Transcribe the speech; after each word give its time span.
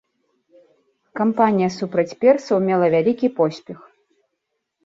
Кампанія 1.19 1.69
супраць 1.77 2.07
персаў 2.23 2.57
мела 2.71 2.87
вялікі 2.97 3.27
поспех. 3.41 3.79